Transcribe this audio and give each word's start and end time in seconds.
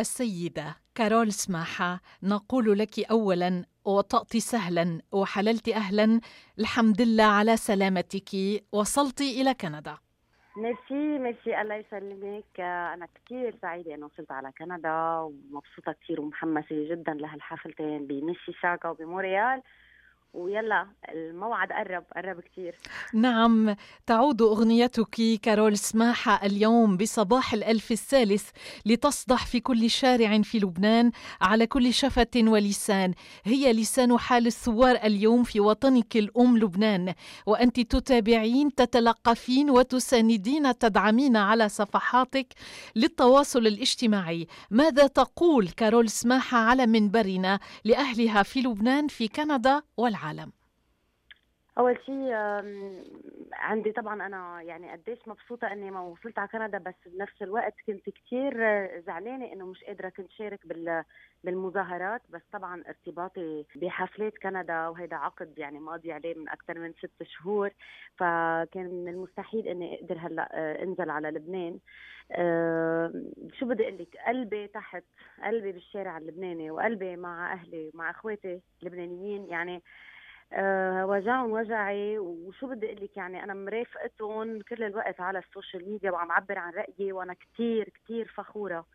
السيدة. 0.00 0.76
كارول 0.94 1.32
سماحة 1.32 2.00
نقول 2.22 2.78
لك 2.78 3.10
أولا 3.10 3.64
وطأت 3.84 4.36
سهلا 4.36 5.00
وحللت 5.12 5.68
أهلا. 5.68 6.20
الحمد 6.58 7.02
لله 7.02 7.24
على 7.24 7.56
سلامتك. 7.56 8.30
وصلت 8.72 9.20
إلى 9.20 9.54
كندا. 9.54 9.98
ميرسي 10.56 11.18
ميرسي. 11.18 11.60
الله 11.60 11.74
يسلمك. 11.74 12.60
أنا 12.60 13.08
كثير 13.14 13.54
سعيدة 13.62 13.94
انه 13.94 14.06
وصلت 14.06 14.30
على 14.30 14.52
كندا 14.58 15.18
ومبسوطة 15.18 15.92
كثير 15.92 16.20
ومحمسة 16.20 16.66
جدا 16.90 17.12
لهالحفلتين 17.14 18.06
بميسيساغا 18.06 18.90
وبموريال 18.90 19.62
ويلا 20.32 20.86
الموعد 21.08 21.72
قرب 21.72 22.04
قرب 22.16 22.40
كثير 22.40 22.74
نعم 23.14 23.76
تعود 24.06 24.42
أغنيتك 24.42 25.40
كارول 25.42 25.78
سماحة 25.78 26.46
اليوم 26.46 26.96
بصباح 26.96 27.52
الألف 27.52 27.92
الثالث 27.92 28.50
لتصدح 28.86 29.46
في 29.46 29.60
كل 29.60 29.90
شارع 29.90 30.42
في 30.42 30.58
لبنان 30.58 31.10
على 31.40 31.66
كل 31.66 31.94
شفة 31.94 32.26
ولسان. 32.36 33.14
هي 33.44 33.72
لسان 33.72 34.18
حال 34.18 34.46
الثوار 34.46 34.96
اليوم 34.96 35.42
في 35.44 35.60
وطنك 35.60 36.16
الأم 36.16 36.58
لبنان. 36.58 37.14
وأنت 37.46 37.80
تتابعين 37.80 38.74
تتلقفين 38.74 39.70
وتساندين 39.70 40.78
تدعمين 40.78 41.36
على 41.36 41.68
صفحاتك 41.68 42.46
للتواصل 42.96 43.66
الاجتماعي. 43.66 44.46
ماذا 44.70 45.06
تقول 45.06 45.68
كارول 45.68 46.08
سماحة 46.08 46.58
على 46.58 46.86
منبرنا 46.86 47.58
لأهلها 47.84 48.42
في 48.42 48.60
لبنان 48.60 49.08
في 49.08 49.28
كندا 49.28 49.82
والعالم؟ 49.96 50.19
العالم؟ 50.20 50.52
أول 51.78 51.98
شيء 52.06 52.32
عندي 53.52 53.92
طبعا 53.92 54.26
أنا 54.26 54.62
يعني 54.62 54.92
قديش 54.92 55.18
مبسوطة 55.26 55.72
إني 55.72 55.90
ما 55.90 56.00
وصلت 56.00 56.38
على 56.38 56.48
كندا 56.48 56.78
بس 56.78 56.94
بنفس 57.06 57.42
الوقت 57.42 57.74
كنت 57.86 58.10
كثير 58.10 58.54
زعلانة 59.00 59.52
إنه 59.52 59.66
مش 59.66 59.84
قادرة 59.84 60.08
كنت 60.08 60.30
شارك 60.30 60.66
بال 60.66 61.04
بالمظاهرات. 61.44 62.22
بس 62.30 62.40
طبعا 62.52 62.82
ارتباطي 62.88 63.64
بحفلات 63.76 64.38
كندا 64.38 64.88
وهيدا 64.88 65.16
عقد 65.16 65.58
يعني 65.58 65.78
ماضي 65.78 66.12
عليه 66.12 66.34
من 66.34 66.48
أكثر 66.48 66.78
من 66.78 66.92
ست 66.92 67.22
شهور. 67.22 67.70
فكان 68.16 68.86
من 68.86 69.08
المستحيل 69.08 69.68
إني 69.68 70.00
أقدر 70.00 70.18
هلأ 70.18 70.48
آه، 70.52 70.82
أنزل 70.82 71.10
على 71.10 71.30
لبنان. 71.30 71.78
أه 72.32 73.12
شو 73.58 73.66
بدي 73.66 73.82
أقول 73.82 73.98
لك؟ 73.98 74.16
قلبي 74.26 74.66
تحت 74.66 75.04
قلبي 75.44 75.72
بالشارع 75.72 76.18
اللبناني 76.18 76.70
وقلبي 76.70 77.16
مع 77.16 77.52
أهلي 77.52 77.90
مع 77.94 78.10
إخواتي 78.10 78.60
اللبنانيين 78.82 79.46
يعني 79.50 79.82
أه 80.52 81.06
وجعهم 81.06 81.50
وجعي 81.52 82.18
وشو 82.18 82.66
بدي 82.66 82.86
أقول 82.86 83.04
لك 83.04 83.16
يعني 83.16 83.44
أنا 83.44 83.54
مرافقتهم 83.54 84.60
كل 84.60 84.82
الوقت 84.82 85.20
على 85.20 85.38
ال 85.38 85.45
social 85.45 85.90
media 85.90 86.10
وعم 86.10 86.32
عبر 86.32 86.58
عن 86.58 86.72
رأيي 86.72 87.12
وأنا 87.12 87.34
كثير 87.34 87.88
كثير 87.88 88.28
فخورة 88.36 88.86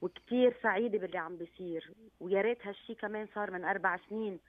وكثير 0.00 0.56
سعيدة 0.62 0.98
باللي 0.98 1.18
عم 1.18 1.36
بيصير. 1.36 1.92
ويا 2.20 2.40
ريت 2.42 2.66
هالشيء 2.66 2.96
كمان 2.96 3.26
صار 3.34 3.50
من 3.50 3.64
أربع 3.64 3.96
سنين 4.08 4.40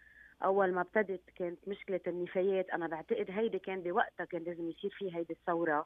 أول 0.44 0.73
ما 0.73 0.81
ابتدت 0.81 1.22
كانت 1.36 1.68
مشكلة 1.68 2.00
النفايات. 2.08 2.70
أنا 2.70 2.88
بعتقد 2.88 3.31
هيدي 3.31 3.59
كان 3.59 3.81
بوقتها 3.81 4.25
كان 4.25 4.44
لازم 4.44 4.70
يصير 4.70 4.92
في 4.98 5.16
هيدي 5.16 5.34
الثورة. 5.34 5.86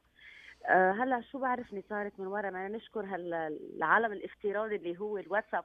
هلأ 0.64 1.20
شو 1.20 1.38
بعرفني 1.38 1.84
صارت 1.88 2.20
من 2.20 2.26
ورا؟ 2.26 2.50
ما 2.50 2.68
نشكر 2.68 3.04
هالعالم 3.04 4.12
الافتراضي 4.12 4.76
اللي 4.76 4.98
هو 4.98 5.18
الواتساب 5.18 5.64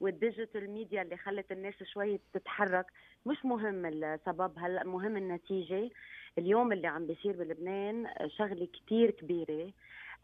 وال 0.00 0.16
digital 0.16 0.70
media 0.70 1.02
اللي 1.02 1.16
خلت 1.16 1.52
الناس 1.52 1.74
شوي 1.82 2.20
تتحرك. 2.32 2.86
مش 3.26 3.44
مهم 3.44 3.86
السبب 3.86 4.52
هلأ 4.58 4.84
مهم 4.84 5.16
النتيجة. 5.16 5.90
اليوم 6.38 6.72
اللي 6.72 6.86
عم 6.86 7.06
بيصير 7.06 7.32
بلبنان 7.32 8.06
شغلة 8.26 8.66
كتير 8.66 9.10
كبيرة. 9.10 9.72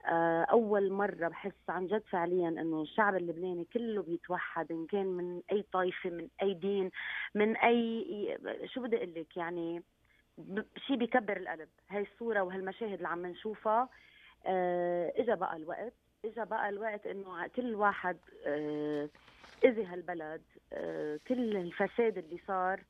آه، 0.07 0.43
أول 0.43 0.93
مرة 0.93 1.29
بحس 1.29 1.53
عن 1.69 1.87
جد 1.87 2.03
فعليا 2.11 2.49
إنه 2.49 2.83
الشعب 2.83 3.17
اللبناني 3.17 3.65
كله 3.65 4.03
بيتوحد 4.03 4.73
إن 4.73 4.87
كان 4.87 5.07
من 5.07 5.43
أي 5.53 5.65
طائفة 5.73 6.11
من 6.11 6.29
أي 6.43 6.55
دين 6.55 6.91
من 7.35 7.57
أي 7.57 8.39
شو 8.75 8.83
بدي 8.83 8.97
أقول 8.97 9.15
لك؟ 9.15 9.37
يعني 9.37 9.83
شيء 10.87 10.97
بيكبر 10.97 11.37
القلب. 11.37 11.69
هاي 11.89 12.03
الصورة 12.03 12.41
وهالمشاهد 12.43 12.93
اللي 12.93 13.09
عم 13.09 13.27
نشوفها 13.27 13.89
آه 14.47 15.13
اجى 15.17 15.35
بقى 15.35 15.57
الوقت. 15.57 15.93
اجى 16.25 16.45
بقى 16.45 16.69
الوقت 16.69 17.07
إنه 17.07 17.47
كل 17.47 17.75
واحد 17.75 18.17
آه 18.47 19.09
إذي 19.65 19.85
هالبلد 19.85 20.43
آه 20.73 21.21
كل 21.29 21.57
الفساد 21.57 22.19
اللي 22.19 22.39
صار 22.47 22.81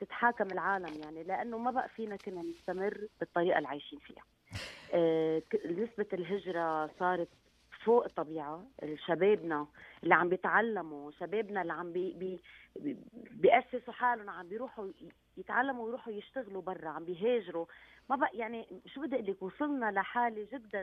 تتحاكم 0.00 0.46
العالم 0.52 1.00
يعني 1.02 1.22
لأنه 1.22 1.58
ما 1.58 1.70
بقى 1.70 1.88
فينا 1.88 2.16
كنا 2.16 2.42
نستمر 2.42 3.06
بالطريقة 3.20 3.56
اللي 3.58 3.68
عايشين 3.68 3.98
فيها. 3.98 4.24
نسبة 5.66 6.06
الهجرة 6.12 6.90
صارت 6.98 7.28
فوق 7.84 8.04
الطبيعة 8.04 8.66
شبابنا 9.06 9.66
اللي 10.02 10.14
عم 10.14 10.28
بيتعلموا 10.28 11.10
شبابنا 11.10 11.62
اللي 11.62 11.72
عم 11.72 11.92
بي 11.92 12.12
بي 12.12 12.40
بيأسسوا 13.30 13.92
حالهم 13.92 14.30
عم 14.30 14.48
بيروحوا 14.48 14.88
يتعلموا 15.36 15.84
ويروحوا 15.84 16.12
يشتغلوا 16.12 16.62
برا 16.62 16.88
عم 16.88 17.04
بيهاجروا. 17.04 17.66
ما 18.10 18.16
بقى 18.16 18.30
يعني 18.34 18.82
شو 18.86 19.00
بدي 19.00 19.14
أقول 19.16 19.26
لك؟ 19.26 19.42
وصلنا 19.42 19.90
لحالة 19.90 20.46
جدا 20.52 20.82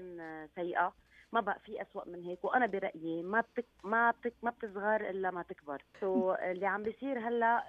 سيئة. 0.55 0.93
ما 1.31 1.39
بقى 1.41 1.59
في 1.59 1.81
أسوأ 1.81 2.07
من 2.07 2.23
هيك 2.23 2.45
وأنا 2.45 2.65
برأيي 2.65 3.23
ما 3.23 3.41
بتك 3.41 3.65
ما 3.83 4.11
بتك 4.11 4.33
ما 4.43 4.51
بتصغر 4.51 5.09
إلا 5.09 5.31
ما 5.31 5.41
تكبر. 5.41 5.83
so 6.01 6.33
اللي 6.33 6.65
عم 6.65 6.83
بيصير 6.83 7.19
هلأ 7.19 7.63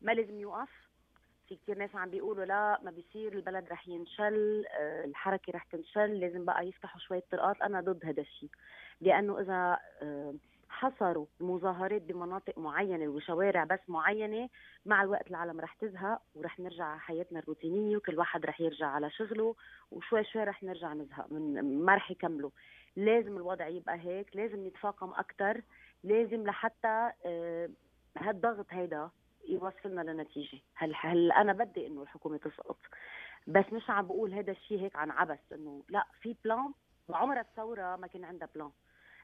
ما 0.00 0.12
لازم 0.12 0.40
يوقف. 0.40 0.89
في 1.50 1.56
كثير 1.56 1.78
ناس 1.78 1.90
عم 1.96 2.10
بيقولوا 2.10 2.44
لا 2.44 2.80
ما 2.82 2.90
بيصير 2.90 3.32
البلد 3.32 3.68
رح 3.70 3.88
ينشل 3.88 4.64
آه، 4.78 5.04
الحركة 5.04 5.52
رح 5.52 5.64
تنشل 5.64 6.20
لازم 6.20 6.44
بقى 6.44 6.68
يفتحوا 6.68 7.00
شوية 7.00 7.22
طرقات. 7.30 7.62
أنا 7.62 7.80
ضد 7.80 8.04
هذا 8.04 8.20
الشيء 8.20 8.48
لأنه 9.00 9.40
إذا 9.40 9.78
حصروا 10.68 11.26
المظاهرات 11.40 12.02
بمناطق 12.02 12.58
معينة 12.58 13.08
وشوارع 13.08 13.64
بس 13.64 13.78
معينة 13.88 14.48
مع 14.86 15.02
الوقت 15.02 15.30
العالم 15.30 15.60
رح 15.60 15.74
تزهق 15.74 16.22
ورح 16.34 16.60
نرجع 16.60 16.84
على 16.84 17.00
حياتنا 17.00 17.38
الروتينية 17.38 17.96
وكل 17.96 18.18
واحد 18.18 18.46
رح 18.46 18.60
يرجع 18.60 18.86
على 18.86 19.10
شغله 19.10 19.54
وشوي 19.90 20.24
شوي 20.24 20.44
رح 20.44 20.62
نرجع 20.62 20.92
نزهق 20.92 21.32
من 21.32 21.74
ما 21.84 21.94
رح 21.94 22.10
يكملوا. 22.10 22.50
لازم 22.96 23.36
الوضع 23.36 23.68
يبقى 23.68 23.98
هيك 24.00 24.36
لازم 24.36 24.66
نتفاقم 24.66 25.10
أكثر 25.10 25.60
لازم 26.04 26.44
لحتى 26.46 27.10
آه، 27.26 27.68
هالضغط 28.18 28.66
هيدا 28.70 29.10
يوصلنا 29.50 30.00
لنتيجة. 30.00 30.58
هل, 30.74 30.92
هل 30.96 31.32
أنا 31.32 31.52
بدي 31.52 31.86
إنه 31.86 32.02
الحكومة 32.02 32.36
تسقط؟ 32.36 32.76
بس 33.46 33.64
مش 33.72 33.90
عم 33.90 34.06
بقول 34.06 34.34
هذا 34.34 34.50
الشيء 34.52 34.80
هيك 34.80 34.96
عن 34.96 35.10
عبث 35.10 35.52
إنه 35.52 35.82
لا 35.88 36.06
في 36.20 36.36
plan 36.44 36.72
وعمر 37.08 37.40
الثورة 37.40 37.96
ما 37.96 38.06
كان 38.06 38.24
عندها 38.24 38.48
plan 38.54 38.70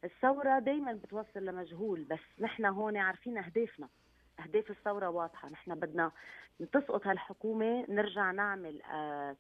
الثورة 0.05 0.59
دائما 0.59 0.93
بتوصل 0.93 1.45
لمجهول 1.45 2.05
بس 2.05 2.19
نحن 2.41 2.65
هون 2.65 2.97
عارفين 2.97 3.39
أهدافنا. 3.39 3.89
أهداف 4.41 4.71
الثورة 4.71 5.09
واضحة. 5.09 5.49
نحن 5.49 5.75
بدنا 5.75 6.13
تسقط 6.73 7.07
هالحكومة 7.07 7.87
نرجع 7.89 8.31
نعمل 8.31 8.83
آه 8.83 9.37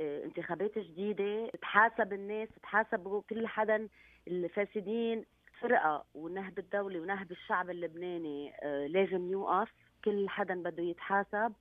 آه 0.00 0.24
انتخابات 0.24 0.78
جديدة 0.78 1.48
تحاسب 1.62 2.12
الناس 2.12 2.48
تحاسب 2.62 3.22
كل 3.30 3.46
حدا 3.46 3.88
الفاسدين. 4.28 5.24
فرقة 5.60 6.04
ونهب 6.14 6.58
الدولة 6.58 7.00
ونهب 7.00 7.30
الشعب 7.30 7.70
اللبناني 7.70 8.52
آه 8.62 8.86
لازم 8.86 9.30
يوقف. 9.30 9.72
كل 10.04 10.28
حدا 10.28 10.54
بده 10.62 10.82
يتحاسب. 10.82 11.52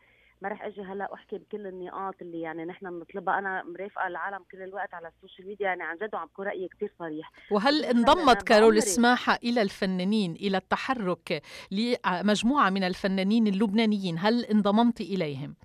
ما 0.42 0.50
رح 0.50 0.64
أجي 0.64 0.82
هلا 0.82 1.14
أحكي 1.14 1.38
بكل 1.38 1.68
النقاط 1.68 2.16
اللي 2.22 2.42
يعني 2.42 2.66
نحن 2.66 2.90
بنطلبها. 2.90 3.38
أنا 3.40 3.64
مرافقة 3.64 4.08
العالم 4.08 4.44
كل 4.52 4.62
الوقت 4.62 4.94
على 4.94 5.08
ال 5.08 5.14
social 5.14 5.48
media 5.48 5.66
يعني 5.66 5.84
عن 5.84 5.96
جد 5.96 6.16
وعم 6.16 6.28
بكون 6.28 6.46
رأيي 6.48 6.68
كثير 6.68 6.94
صريح. 7.00 7.32
وهل 7.52 7.86
انضمت 7.86 8.44
كارول 8.44 8.78
سماحة 8.78 9.40
إلى 9.44 9.62
الفنانين 9.62 10.36
إلى 10.36 10.58
التحرك 10.58 11.42
لمجموعة 11.72 12.70
من 12.70 12.84
الفنانين 12.84 13.48
اللبنانيين؟ 13.48 14.16
هل 14.20 14.46
انضممت 14.46 15.02
إليهم؟ 15.02 15.56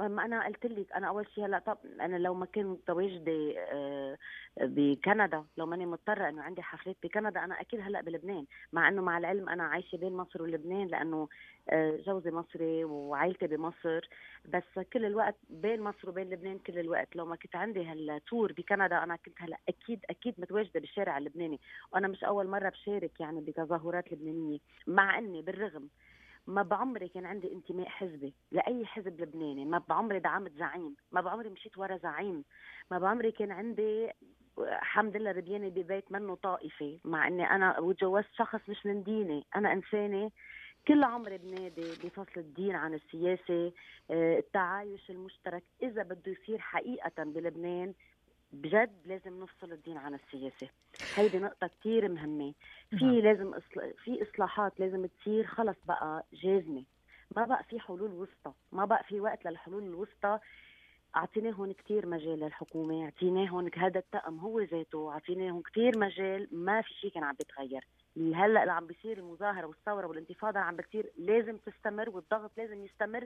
ما 0.00 0.24
أنا 0.24 0.46
قلت 0.46 0.66
لك 0.66 0.92
أنا 0.92 1.08
أول 1.08 1.26
شيء 1.34 1.46
هلأ 1.46 1.58
طب 1.58 1.78
أنا 2.00 2.16
لو 2.16 2.34
ما 2.34 2.46
كنت 2.46 2.58
متواجده 2.66 3.54
آه، 3.58 4.18
بكندا 4.60 5.44
لو 5.56 5.66
ماني 5.66 5.86
مضطرة 5.86 6.28
إنه 6.28 6.42
عندي 6.42 6.62
حفلات 6.62 6.96
بكندا 7.02 7.44
أنا 7.44 7.60
أكيد 7.60 7.80
هلأ 7.80 8.00
بلبنان 8.00 8.46
مع 8.72 8.88
إنه 8.88 9.02
مع 9.02 9.18
العلم 9.18 9.48
أنا 9.48 9.64
عايشة 9.64 9.96
بين 9.96 10.12
مصر 10.12 10.42
ولبنان 10.42 10.86
لأنه 10.86 11.28
آه، 11.70 11.96
جوزي 12.06 12.30
مصري 12.30 12.84
وعائلتي 12.84 13.46
بمصر 13.46 14.08
بس 14.44 14.84
كل 14.92 15.04
الوقت 15.04 15.36
بين 15.50 15.82
مصر 15.82 16.08
وبين 16.08 16.30
لبنان 16.30 16.58
كل 16.58 16.78
الوقت. 16.78 17.16
لو 17.16 17.26
ما 17.26 17.36
كنت 17.36 17.56
عندي 17.56 17.84
هالتور 17.84 18.52
بكندا 18.52 19.02
أنا 19.02 19.16
كنت 19.16 19.34
هلأ 19.42 19.58
أكيد 19.68 20.00
أكيد 20.10 20.34
متواجدة 20.38 20.80
بالشارع 20.80 21.18
اللبناني. 21.18 21.60
وأنا 21.92 22.08
مش 22.08 22.24
أول 22.24 22.46
مرة 22.48 22.68
بشارك 22.68 23.20
يعني 23.20 23.40
بتظاهرات 23.40 24.12
لبنانية 24.12 24.58
مع 24.86 25.18
إني 25.18 25.42
بالرغم 25.42 25.88
ما 26.48 26.62
بعمري 26.62 27.08
كان 27.08 27.26
عندي 27.26 27.52
انتماء 27.52 27.88
حزبي 27.88 28.34
لأي 28.52 28.86
حزب 28.86 29.20
لبناني. 29.20 29.64
ما 29.64 29.82
بعمري 29.88 30.18
دعمت 30.18 30.52
زعيم. 30.52 30.96
ما 31.12 31.20
بعمري 31.20 31.48
مشيت 31.48 31.78
ورا 31.78 31.96
زعيم. 31.96 32.44
ما 32.90 32.98
بعمري 32.98 33.32
كان 33.32 33.52
عندي 33.52 34.10
الحمد 34.58 35.16
لله 35.16 35.32
ربياني 35.32 35.70
ببيت 35.70 36.12
منه 36.12 36.34
طائفي 36.34 36.98
مع 37.04 37.28
إني 37.28 37.50
أنا 37.50 37.78
وتجوزت 37.78 38.32
شخص 38.32 38.60
مش 38.68 38.86
من 38.86 39.02
ديني. 39.02 39.46
أنا 39.56 39.72
إنسانة 39.72 40.30
كل 40.88 41.04
عمري 41.04 41.38
بنادي 41.38 41.90
بفصل 42.04 42.40
الدين 42.40 42.74
عن 42.74 42.94
السياسة 42.94 43.72
آه، 44.10 44.38
التعايش 44.38 45.10
المشترك. 45.10 45.64
إذا 45.82 46.02
بده 46.02 46.32
يصير 46.32 46.58
حقيقة 46.58 47.24
بلبنان 47.24 47.94
بجد 48.52 49.06
لازم 49.06 49.42
نفصل 49.42 49.72
الدين 49.72 49.96
عن 49.96 50.14
السياسة. 50.14 50.68
هيدي 51.14 51.38
نقطة 51.38 51.66
كثير 51.66 52.08
مهمة. 52.08 52.54
في 52.90 53.04
نعم. 53.04 53.14
لازم 53.18 53.52
في 54.04 54.22
إصلاحات 54.22 54.80
لازم 54.80 55.06
تصير 55.06 55.46
خلص 55.46 55.76
بقى 55.84 56.26
جازمة. 56.32 56.84
ما 57.36 57.44
بقى 57.44 57.64
في 57.64 57.80
حلول 57.80 58.12
وسطى. 58.12 58.52
ما 58.72 58.84
بقى 58.84 59.04
في 59.04 59.20
وقت 59.20 59.44
للحلول 59.44 59.82
الوسطى. 59.82 60.38
اعطيناهم 61.16 61.72
كثير 61.72 62.06
مجال 62.06 62.40
للحكومة. 62.40 63.04
اعطيناهم 63.04 63.70
هذا 63.76 63.98
التأم 63.98 64.38
هو 64.38 64.60
ذاته. 64.60 65.12
اعطيناهم 65.12 65.62
كثير 65.62 65.98
مجال. 65.98 66.48
ما 66.52 66.82
في 66.82 66.94
شيء 66.94 67.10
كان 67.10 67.24
عم 67.24 67.34
بيتغير. 67.34 67.84
هلأ 68.34 68.60
اللي 68.62 68.72
عم 68.72 68.86
بيصير 68.86 69.18
المظاهرة 69.18 69.66
والثورة 69.66 70.06
والانتفاضة 70.06 70.58
عم 70.60 70.76
بتصير 70.76 71.12
لازم 71.18 71.56
تستمر 71.66 72.10
والضغط 72.10 72.50
لازم 72.56 72.84
يستمر 72.84 73.24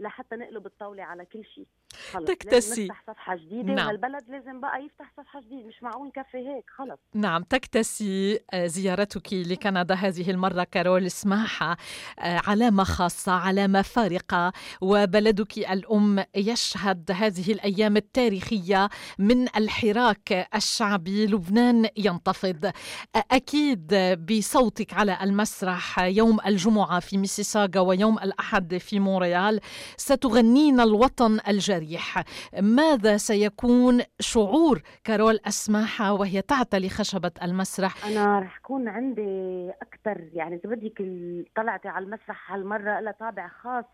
لحتى 0.00 0.36
نقلب 0.36 0.66
الطاولة 0.66 1.02
على 1.02 1.24
كل 1.24 1.44
شيء. 1.54 1.66
خلص 2.12 2.24
تكتسي. 2.24 2.84
نفتح 2.84 3.02
صفحة 3.06 3.36
جديدة 3.36 3.72
نعم. 3.74 3.86
والبلد 3.88 4.24
لازم 4.30 4.60
بقى 4.60 4.84
يفتح 4.84 5.12
صفحة 5.16 5.40
جديدة 5.40 5.68
مش 5.68 5.82
معقول 5.82 6.08
نكفي 6.08 6.36
هيك 6.38 6.64
خلص. 6.76 6.98
نعم 7.14 7.42
تكتسي 7.42 8.40
آه، 8.52 8.66
زيارتك 8.66 9.32
لكندا 9.32 9.94
هذه 9.94 10.30
المرة 10.30 10.64
كارول 10.64 11.06
اسمعها 11.06 11.76
آه، 12.18 12.40
علامه 12.46 12.84
خاصة 12.84 13.32
علامه 13.32 13.82
فارقه 13.82 14.52
وبلدك 14.80 15.58
الأم 15.58 16.24
يشهد 16.36 17.10
هذه 17.10 17.52
الأيام 17.52 17.96
التاريخية 17.96 18.88
من 19.18 19.48
الحراك 19.56 20.48
الشعبي 20.54 21.26
لبنان 21.26 21.88
ينتفض. 21.96 22.72
أكيد 23.30 23.86
بصوتك 24.38 24.94
على 24.94 25.18
المسرح 25.22 25.98
يوم 25.98 26.38
الجمعة 26.46 27.00
في 27.00 27.18
ميسيساغا 27.18 27.80
ويوم 27.80 28.18
الأحد 28.18 28.76
في 28.76 29.00
مونريال. 29.00 29.60
ستغنين 29.96 30.80
الوطن 30.80 31.40
الجريح. 31.48 32.24
ماذا 32.60 33.16
سيكون 33.16 34.02
شعور 34.20 34.82
كارول 35.04 35.40
أسماحة 35.46 36.12
وهي 36.12 36.42
تعتلي 36.42 36.88
خشبة 36.88 37.30
المسرح؟ 37.42 38.06
أنا 38.06 38.38
رح 38.38 38.56
يكون 38.56 38.88
عندي 38.88 39.70
أكثر 39.82 40.28
يعني 40.32 40.60
إذا 40.64 40.74
بدك 40.74 41.02
طلعتي 41.56 41.88
على 41.88 42.04
المسرح 42.04 42.52
هالمرة 42.52 43.00
لها 43.00 43.12
طابع 43.12 43.48
خاص 43.62 43.84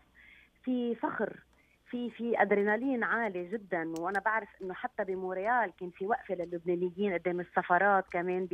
في 0.63 0.95
فخر. 0.95 1.50
في 1.91 2.09
في 2.09 2.41
أدرينالين 2.41 3.03
عالي 3.03 3.45
جدا 3.49 3.93
وأنا 3.99 4.19
بعرف 4.19 4.49
إنه 4.61 4.73
حتى 4.73 5.03
بمونتريال 5.03 5.71
كان 5.79 5.89
في 5.89 6.05
وقفة 6.05 6.35
للبنانيين 6.35 7.13
قدام 7.13 7.39
السفارات 7.39 8.05
كمان 8.11 8.47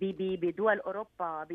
بدول 0.00 0.80
أوروبا 0.80 1.46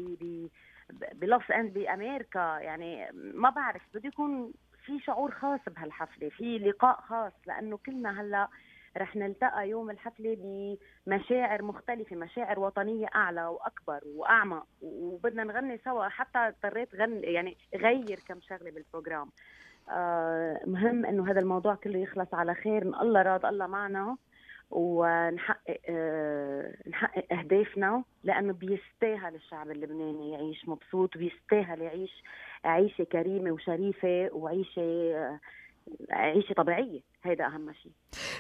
plus 1.14 1.52
and 1.52 1.74
بأمريكا. 1.74 2.60
يعني 2.60 3.12
ما 3.14 3.50
بعرف 3.50 3.82
بده 3.94 4.08
يكون 4.08 4.54
في 4.86 5.00
شعور 5.00 5.32
خاص 5.32 5.60
بهالحفلة 5.68 6.30
في 6.30 6.58
لقاء 6.58 7.02
خاص 7.02 7.34
لأنه 7.48 7.78
كلنا 7.78 8.22
هلأ 8.22 8.48
رح 8.98 9.16
نلتقى 9.16 9.70
يوم 9.70 9.90
الحفلة 9.90 10.38
بمشاعر 11.08 11.62
مختلفة 11.62 12.16
مشاعر 12.16 12.60
وطنية 12.60 13.08
أعلى 13.16 13.46
وأكبر 13.46 14.02
وأعمق 14.06 14.68
وبدنا 14.82 15.44
نغني 15.44 15.78
سوا. 15.78 16.08
حتى 16.08 16.38
اضطريت 16.40 16.96
غني 16.96 17.22
يعني 17.22 17.58
غير 17.76 18.20
كم 18.28 18.42
شغلة 18.42 18.72
بال 18.72 18.83
program. 18.83 19.30
مهم 20.68 21.06
إنه 21.06 21.31
هذا 21.31 21.39
الموضوع 21.39 21.75
كله 21.75 22.00
يخلص 22.00 22.34
على 22.34 22.54
خير 22.56 22.81
إن 22.81 22.95
الله 22.95 23.22
راض 23.22 23.45
الله 23.45 23.68
معنا 23.68 24.18
ونحقق 24.72 25.78
آه 25.89 26.74
نحقق 26.89 27.34
أهدافنا 27.34 28.04
لأنه 28.24 28.54
بيستاهل 28.54 29.36
الشعب 29.36 29.72
اللبناني 29.72 30.31
يعيش 30.31 30.69
مبسوط 30.69 31.16
وبيستاهل 31.16 31.81
يعيش 31.81 32.24
عيشة 32.66 33.04
كريمة 33.04 33.51
وشريفة 33.51 34.30
وعيشة 34.34 34.81
آه 35.16 35.39
عيشة 36.12 36.54
طبيعية. 36.54 37.00
هيدا 37.24 37.45
أهم 37.45 37.74
شيء. 37.74 37.92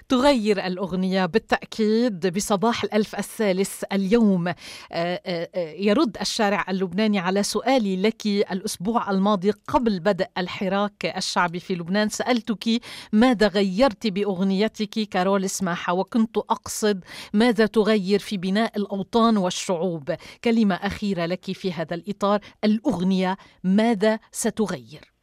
تغير 0.09 0.65
الأغنية 0.65 1.25
بالتأكيد 1.25 2.27
بصباح 2.27 2.83
الألف 2.83 3.15
الثالث 3.15 3.83
اليوم. 3.91 4.47
آه، 4.47 4.55
آه، 4.91 5.49
آه، 5.55 5.73
يرد 5.73 6.17
الشارع 6.21 6.65
اللبناني 6.69 7.19
على 7.19 7.43
سؤالي 7.43 8.01
لك 8.01 8.27
الأسبوع 8.27 9.11
الماضي 9.11 9.51
قبل 9.51 9.99
بدء 9.99 10.27
الحراك 10.37 11.13
الشعبي 11.17 11.59
في 11.59 11.75
لبنان. 11.75 12.09
سألتك 12.09 12.81
ماذا 13.11 13.47
غيرت 13.47 14.07
بأغنيتك 14.07 15.09
كارول 15.09 15.49
سماحه 15.49 15.93
وكنت 15.93 16.37
أقصد 16.37 17.03
ماذا 17.33 17.65
تغير 17.65 18.19
في 18.19 18.37
بناء 18.37 18.77
الأوطان 18.77 19.37
والشعوب؟ 19.37 20.15
كلمة 20.43 20.75
أخيرة 20.75 21.25
لك 21.25 21.51
في 21.51 21.73
هذا 21.73 21.95
الإطار. 21.95 22.39
الأغنية 22.63 23.37
ماذا 23.63 24.19
ستغير؟ 24.31 25.16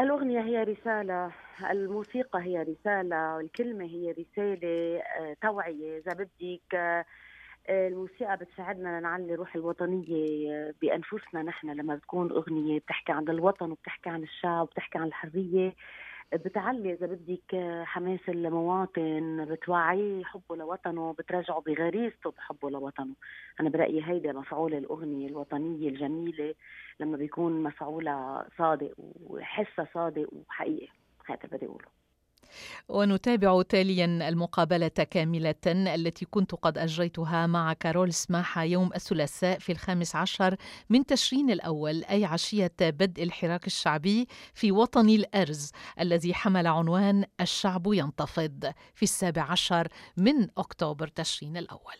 الأغنية 0.00 0.40
هي 0.40 0.62
رسالة 0.62 1.32
الموسيقى 1.70 2.42
هي 2.42 2.62
رسالة 2.62 3.40
الكلمة 3.40 3.84
هي 3.84 4.12
رسالة 4.12 4.98
آه، 4.98 5.36
توعية. 5.42 5.98
إذا 5.98 6.12
بدك 6.12 6.74
آه، 6.74 7.04
الموسيقى 7.70 8.36
بتساعدنا 8.36 9.00
لنعلي 9.00 9.34
روح 9.34 9.54
الوطنية 9.54 10.52
آه، 10.52 10.74
بأنفسنا. 10.82 11.42
نحن 11.42 11.70
لما 11.70 11.94
بتكون 11.94 12.30
أغنية 12.30 12.78
بتحكي 12.78 13.12
عن 13.12 13.28
الوطن 13.28 13.70
وبتحكي 13.70 14.10
عن 14.10 14.22
الشعب 14.22 14.62
وبتحكي 14.62 14.98
عن 14.98 15.06
الحرية 15.06 15.74
بتعلي 16.34 16.92
إذا 16.92 17.06
بدك 17.06 17.56
حماس 17.84 18.20
المواطن 18.28 19.44
بتوعيه 19.50 20.24
حبه 20.24 20.56
لوطنه 20.56 21.12
بترجعه 21.18 21.60
بغريزته 21.60 22.30
بحبه 22.30 22.70
لوطنه. 22.70 23.14
أنا 23.60 23.70
برأيي 23.70 24.02
هيدا 24.04 24.32
مفعول 24.32 24.74
الأغنية 24.74 25.28
الوطنية 25.28 25.88
الجميلة 25.88 26.54
لما 27.00 27.16
بيكون 27.16 27.62
مفعولها 27.62 28.48
صادق 28.58 28.94
وحسها 29.26 29.88
صادق 29.94 30.28
وحقيقي 30.32 30.88
هذا 31.26 31.48
بدي 31.52 31.66
أقوله. 31.66 32.01
ونتابع 32.88 33.62
تاليا 33.62 34.28
المقابلة 34.28 34.88
كاملة 34.88 35.54
التي 35.66 36.24
كنت 36.24 36.54
قد 36.54 36.78
أجريتها 36.78 37.46
مع 37.46 37.72
كارول 37.72 38.12
سماحة 38.12 38.62
يوم 38.62 38.90
الثلاثاء 38.94 39.58
في 39.58 39.72
الخامس 39.72 40.16
عشر 40.16 40.56
من 40.90 41.06
تشرين 41.06 41.50
الأول 41.50 42.04
أي 42.04 42.24
عشية 42.24 42.72
بدء 42.80 43.22
الحراك 43.22 43.66
الشعبي 43.66 44.28
في 44.54 44.72
وطن 44.72 45.08
الأرز 45.08 45.70
الذي 46.00 46.34
حمل 46.34 46.66
عنوان 46.66 47.24
الشعب 47.40 47.86
ينتفض 47.86 48.72
في 48.94 49.02
السابع 49.02 49.42
عشر 49.42 49.88
من 50.16 50.48
أكتوبر 50.58 51.06
تشرين 51.06 51.56
الأول. 51.56 51.96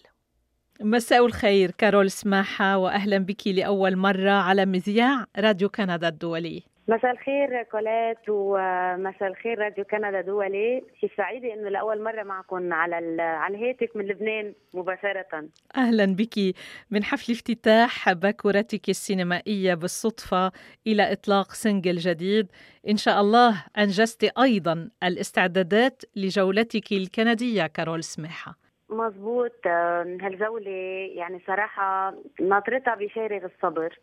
مساء 0.80 1.26
الخير 1.26 1.70
كارول 1.70 2.10
سماحة 2.10 2.76
وأهلا 2.76 3.18
بك 3.18 3.46
لأول 3.46 3.96
مرة 3.96 4.30
على 4.30 4.66
مذياع 4.66 5.26
راديو 5.38 5.68
كندا 5.68 6.08
الدولي. 6.08 6.71
مساء 6.92 7.10
الخير 7.10 7.62
كولات 7.62 8.18
ومساء 8.28 9.28
الخير 9.28 9.58
راديو 9.58 9.84
كندا 9.84 10.20
دولي. 10.20 10.82
شي 11.00 11.08
سعيدة 11.16 11.54
إنه 11.54 11.68
لأول 11.68 12.02
مرة 12.02 12.22
معكم 12.22 12.72
على 12.72 13.22
على 13.22 13.56
الهاتف 13.56 13.96
من 13.96 14.06
لبنان 14.06 14.54
مباشرة. 14.74 15.48
أهلا 15.76 16.16
بك. 16.16 16.54
من 16.90 17.04
حفل 17.04 17.32
افتتاح 17.32 18.12
باكورتك 18.12 18.88
السينمائية 18.88 19.74
بالصدفة 19.74 20.52
إلى 20.86 21.12
إطلاق 21.12 21.52
single 21.52 21.96
جديد. 21.96 22.46
إن 22.88 22.96
شاء 22.96 23.20
الله 23.20 23.64
أنجزت 23.78 24.38
أيضا 24.38 24.90
الاستعدادات 25.02 26.02
لجولتك 26.16 26.92
الكندية 26.92 27.66
كارول 27.66 28.04
سماحة 28.04 28.54
مزبوط 28.90 29.66
هالجولة 29.66 30.70
يعني 31.14 31.40
صراحة 31.46 32.14
ناطرتها 32.40 32.94
بفارغ 32.94 33.44
الصبر. 33.44 33.98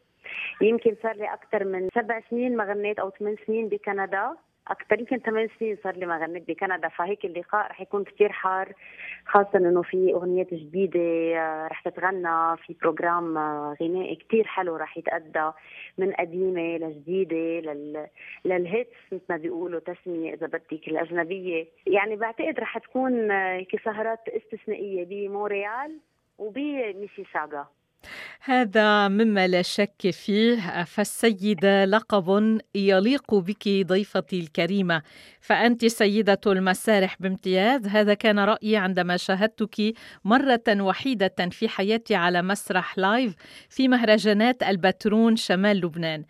يمكن 0.62 0.96
صار 1.04 1.16
لي 1.16 1.34
أكثر 1.34 1.66
من 1.66 1.90
سبع 1.96 2.22
سنين 2.30 2.58
ما 2.58 2.64
غنيت 2.64 3.00
أو 3.00 3.10
ثمان 3.10 3.36
سنين 3.48 3.70
بكندا. 3.70 4.36
أكثر 4.68 5.00
يمكن 5.00 5.18
ثمان 5.18 5.50
سنين 5.60 5.78
صار 5.84 5.96
لي 5.96 6.06
ما 6.06 6.18
غنيت 6.18 6.48
بكندا. 6.48 6.88
فهيك 6.88 7.26
اللقاء 7.26 7.68
رح 7.72 7.82
يكون 7.82 8.04
كثير 8.04 8.32
حار 8.32 8.74
خاصة 9.26 9.56
إنه 9.56 9.82
في 9.82 10.14
أغنيات 10.14 10.54
جديدة 10.54 11.00
آه، 11.40 11.68
رح 11.68 11.82
تتغنى 11.82 12.58
في 12.58 12.76
programme 12.82 13.38
آه، 13.38 13.76
غنائي 13.82 14.16
كثير 14.16 14.48
حلو 14.48 14.76
رح 14.76 14.98
يتأدى 14.98 15.52
من 15.98 16.12
قديمة 16.12 16.78
لجديدة 16.78 17.72
لل 17.72 18.08
لل 18.46 18.63
hits 18.63 18.98
مثل 19.12 19.24
ما 19.30 19.38
بيقولوا 19.38 19.80
تسمية 19.80 20.34
إذا 20.34 20.48
بدك 20.48 20.88
الأجنبية. 20.88 21.68
يعني 21.88 22.16
بعتقد 22.16 22.60
رح 22.60 22.78
تكون 22.78 23.32
آه، 23.32 23.66
سهرات 23.86 24.28
استثنائية 24.28 25.06
بمونريال 25.06 26.00
وبميسيساغا. 26.38 27.68
هذا 28.42 29.08
مما 29.08 29.48
لا 29.48 29.62
شك 29.62 30.10
فيه. 30.12 30.84
فالسيدة 30.84 31.86
لقب 31.86 32.60
يليق 32.76 33.36
بك 33.36 33.68
ضيفتي 33.68 34.40
الكريمة. 34.40 35.02
فأنت 35.42 35.86
سيدة 35.86 36.42
المسارح 36.48 37.16
بامتياز. 37.20 37.88
هذا 37.88 38.14
كان 38.14 38.40
رأيي 38.40 38.78
عندما 38.78 39.18
شاهدتك 39.18 39.94
مرة 40.26 40.64
وحيدة 40.70 41.36
في 41.52 41.70
حياتي 41.70 42.16
على 42.16 42.42
مسرح 42.42 42.98
live 42.98 43.34
في 43.70 43.88
مهرجانات 43.88 44.64
البترون 44.64 45.36
شمال 45.36 45.78
لبنان. 45.78 46.26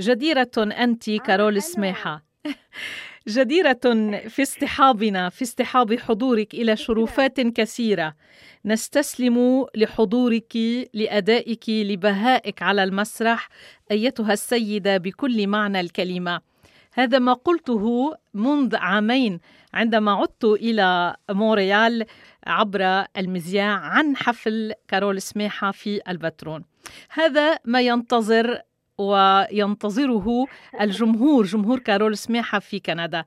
جديرة 0.00 0.50
أنت 0.58 1.08
آه، 1.08 1.18
كارول 1.18 1.62
سماحة 1.62 2.24
جديرة 3.28 3.80
في 4.28 4.42
اصطحابنا 4.42 5.28
في 5.28 5.42
اصطحاب 5.42 5.98
حضورك 5.98 6.54
إلى 6.54 6.76
شرفات 6.76 7.40
كثيرة. 7.40 8.14
نستسلم 8.64 9.66
لحضورك 9.76 10.56
لأدائك 10.94 11.68
لبهائك 11.68 12.62
على 12.62 12.84
المسرح 12.84 13.48
أيتها 13.90 14.32
السيدة 14.32 14.96
بكل 14.96 15.46
معنى 15.46 15.80
الكلمة. 15.80 16.40
هذا 16.94 17.18
ما 17.18 17.32
قلته 17.32 18.14
منذ 18.34 18.76
عامين 18.76 19.40
عندما 19.74 20.12
عدت 20.12 20.44
إلى 20.44 21.16
مونريال 21.30 22.06
عبر 22.46 23.04
المذياع 23.16 23.78
عن 23.78 24.16
حفل 24.16 24.72
كارول 24.88 25.22
سماحة 25.22 25.70
في 25.70 26.00
البترون 26.08 26.64
هذا 27.10 27.58
ما 27.64 27.80
ينتظر 27.80 28.60
وينتظره 29.02 30.46
الجمهور 30.80 31.44
جمهور 31.44 31.78
كارول 31.78 32.16
سماحة 32.16 32.58
في 32.58 32.80
كندا. 32.80 33.24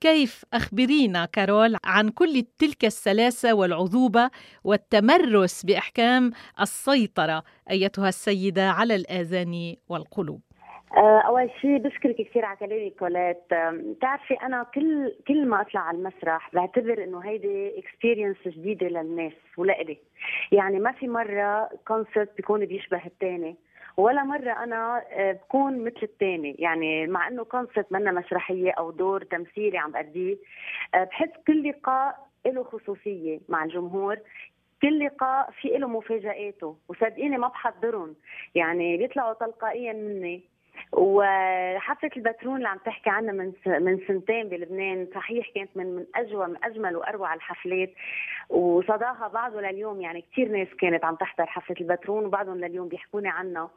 كيف 0.00 0.44
أخبرينا 0.52 1.24
كارول 1.24 1.76
عن 1.84 2.08
كل 2.08 2.42
تلك 2.58 2.84
السلاسة 2.84 3.54
والعذوبة 3.54 4.30
والتمرس 4.64 5.66
بإحكام 5.66 6.32
السيطرة 6.60 7.42
أيتها 7.70 8.08
السيدة 8.08 8.70
على 8.70 8.94
الآذان 8.94 9.74
والقلوب؟ 9.88 10.40
آه، 10.96 11.20
أول 11.20 11.50
شيء 11.60 11.78
بشكرك 11.78 12.16
كثير 12.16 12.44
على 12.44 12.56
كلامك 12.56 12.92
كولات 12.92 13.46
بتعرفي 13.72 14.34
أنا 14.34 14.62
كل 14.74 15.14
كل 15.28 15.46
ما 15.46 15.60
أطلع 15.60 15.80
على 15.80 15.98
المسرح 15.98 16.50
بعتبر 16.54 17.04
إنه 17.04 17.20
هيدي 17.20 17.78
experience 17.78 18.36
جديدة 18.46 18.88
للناس 18.88 19.32
ولإلي. 19.56 19.98
يعني 20.52 20.78
ما 20.78 20.92
في 20.92 21.08
مرة 21.08 21.68
concert 21.86 22.36
بيكون 22.36 22.66
بيشبه 22.66 23.06
الثاني 23.06 23.56
ولا 23.96 24.24
مرة 24.24 24.52
أنا 24.52 25.02
آه، 25.12 25.32
بكون 25.32 25.84
مثل 25.84 26.00
الثاني 26.02 26.56
يعني 26.58 27.06
مع 27.06 27.28
إنه 27.28 27.44
concert 27.44 27.92
منا 27.92 28.12
مسرحية 28.12 28.70
أو 28.70 28.90
دور 28.90 29.24
تمثيلي 29.24 29.78
عم 29.78 29.90
بأديه 29.92 30.36
آه، 30.94 31.04
بحس 31.04 31.30
كل 31.46 31.68
لقاء 31.68 32.26
له 32.46 32.64
خصوصية 32.64 33.40
مع 33.48 33.64
الجمهور. 33.64 34.18
كل 34.82 35.04
لقاء 35.04 35.50
في 35.50 35.68
له 35.68 35.88
مفاجآته 35.88 36.76
وصدقيني 36.88 37.38
ما 37.38 37.48
بحضرهم. 37.48 38.14
يعني 38.54 38.96
بيطلعوا 38.96 39.34
تلقائيا 39.34 39.92
مني. 39.92 40.42
وحفلة 40.92 42.10
البترون 42.16 42.56
اللي 42.56 42.68
عم 42.68 42.78
تحكي 42.78 43.10
عنها 43.10 43.32
من 43.32 43.52
من 43.66 44.00
سنتين 44.08 44.48
بلبنان 44.48 45.08
صحيح 45.14 45.48
كانت 45.54 45.70
من 45.76 45.96
من 45.96 46.06
اجمل 46.14 46.48
من 46.50 46.64
أجمل 46.64 46.96
وأروع 46.96 47.34
الحفلات 47.34 47.90
وصداها 48.48 49.28
بعده 49.28 49.60
لليوم. 49.60 50.00
يعني 50.00 50.24
كثير 50.32 50.48
ناس 50.48 50.68
كانت 50.80 51.04
عم 51.04 51.14
تحضر 51.14 51.46
حفلة 51.46 51.76
البترون 51.80 52.26
وبعضهم 52.26 52.58
لليوم 52.58 52.88
بيحكوني 52.88 53.28
عنها. 53.28 53.70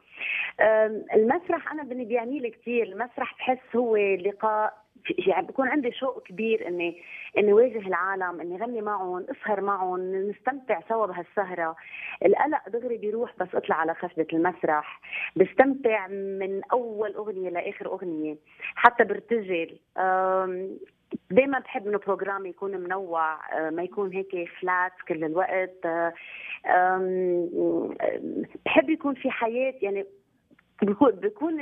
المسرح 1.14 1.72
أنا 1.72 1.82
بيعني 1.82 2.38
لي 2.38 2.50
كثير 2.50 2.86
المسرح 2.86 3.34
بحس 3.38 3.76
هو 3.76 3.96
لقاء 3.96 4.79
يعني 5.26 5.46
بكون 5.46 5.68
عندي 5.68 5.92
شوق 5.92 6.22
كبير 6.22 6.68
اني 6.68 7.02
إني 7.38 7.52
واجه 7.52 7.88
العالم 7.88 8.40
إني 8.40 8.56
غني 8.56 8.80
معهم 8.80 9.26
أسهر 9.30 9.60
معهم 9.60 10.14
نستمتع 10.30 10.80
سوا 10.88 11.06
بهالسهرة. 11.06 11.76
القلق 12.24 12.68
دغري 12.68 12.96
بيروح 12.96 13.34
بس 13.40 13.54
أطلع 13.54 13.76
على 13.76 13.94
خشبة 13.94 14.26
المسرح. 14.32 15.00
بستمتع 15.36 16.06
من 16.06 16.64
أول 16.72 17.14
أغنية 17.14 17.50
لآخر 17.50 17.86
أغنية 17.86 18.36
حتى 18.74 19.04
برتجل. 19.04 19.78
دائما 21.30 21.58
بحب 21.58 21.86
إنه 21.86 21.98
بروجرام 21.98 22.46
يكون 22.46 22.76
منوع 22.76 23.38
ما 23.70 23.82
يكون 23.82 24.12
هيك 24.12 24.48
فلات 24.60 24.92
كل 25.08 25.24
الوقت. 25.24 25.86
بحب 28.66 28.90
يكون 28.90 29.14
في 29.14 29.30
حياة 29.30 29.74
يعني 29.82 30.06
بيكون 30.82 31.10
بيكون 31.10 31.60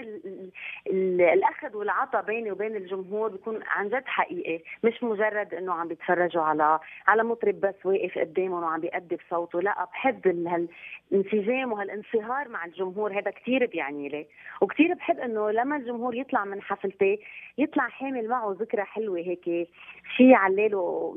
الأخذ 1.20 1.76
والعطاء 1.76 2.22
بيني 2.22 2.52
وبين 2.52 2.76
الجمهور 2.76 3.30
بيكون 3.30 3.60
عن 3.66 3.88
جد 3.88 4.06
حقيقي. 4.06 4.62
مش 4.84 5.02
مجرد 5.02 5.54
إنه 5.54 5.72
عم 5.72 5.88
بيتفرجوا 5.88 6.42
على 6.42 6.78
على 7.06 7.22
مطرب 7.24 7.60
بس 7.60 7.74
واقف 7.84 8.18
قدامهم 8.18 8.62
وعم 8.62 8.80
بيأدي 8.80 9.16
بصوته 9.16 9.60
لا 9.60 9.84
بحب 9.92 10.26
هالانسجام 10.26 11.72
وهالانصهار 11.72 12.48
مع 12.48 12.64
الجمهور. 12.64 13.12
هذا 13.18 13.30
كثير 13.30 13.66
بيعني 13.66 14.08
لي. 14.08 14.26
وكثير 14.60 14.94
بحب 14.94 15.18
إنه 15.18 15.50
لما 15.50 15.76
الجمهور 15.76 16.14
يطلع 16.14 16.44
من 16.44 16.62
حفلتي 16.62 17.20
يطلع 17.58 17.88
حامل 17.88 18.28
معه 18.28 18.56
ذكرى 18.60 18.82
حلوة 18.82 19.18
هيك. 19.18 19.68
شيء 20.16 20.34
علاله 20.34 21.16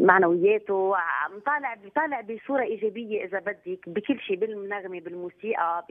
معنوياته 0.00 0.94
طالع 1.46 1.76
طالع 1.94 2.20
بصورة 2.20 2.62
إيجابية 2.62 3.24
إذا 3.24 3.38
بدك 3.38 3.88
بكل 3.88 4.20
شيء 4.20 4.36
بالنغمه 4.36 5.00
بالموسيقى 5.00 5.84